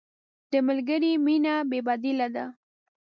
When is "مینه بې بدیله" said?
1.25-2.27